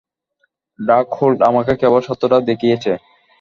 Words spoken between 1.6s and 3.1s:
কেবল সত্যটা দেখিয়েছে।